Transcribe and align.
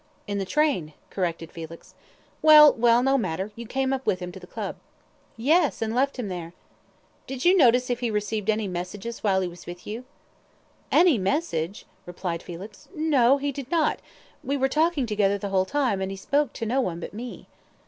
"In 0.25 0.39
the 0.39 0.45
train," 0.45 0.93
corrected 1.11 1.51
Felix. 1.51 1.93
"Well, 2.41 2.73
well, 2.73 3.03
no 3.03 3.19
matter, 3.19 3.51
you 3.55 3.67
came 3.67 3.93
up 3.93 4.03
with 4.03 4.19
him 4.19 4.31
to 4.31 4.39
the 4.39 4.47
Club." 4.47 4.77
"Yes, 5.37 5.79
and 5.79 5.93
left 5.93 6.17
him 6.17 6.27
there." 6.27 6.53
"Did 7.27 7.45
you 7.45 7.55
notice 7.55 7.87
if 7.91 7.99
he 7.99 8.09
received 8.09 8.49
any 8.49 8.67
message 8.67 9.05
while 9.19 9.41
he 9.41 9.47
was 9.47 9.67
with 9.67 9.85
you?" 9.85 10.05
"Any 10.91 11.19
message?" 11.19 11.85
repeated 12.07 12.41
Felix. 12.41 12.87
"No, 12.95 13.37
he 13.37 13.51
did 13.51 13.69
not; 13.69 13.99
we 14.43 14.57
were 14.57 14.67
talking 14.67 15.05
together 15.05 15.37
the 15.37 15.49
whole 15.49 15.65
time, 15.65 16.01
and 16.01 16.09
he 16.09 16.17
spoke 16.17 16.51
to 16.53 16.65
no 16.65 16.81
one 16.81 16.99
but 16.99 17.13
me." 17.13 17.47